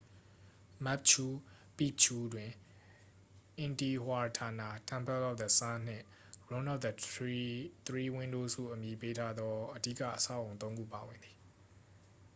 [0.85, 1.25] မက်ပ်ချူ
[1.77, 2.51] ပီပ်ချူး တွင်
[3.65, 6.05] intihuatana temple of the sun နှင့်
[6.49, 6.91] room of the
[7.91, 11.37] three windows ဟုအမည်ပေးထားသော အဓိက အဆောက်အအုံ သုံးခုပါဝင်သည်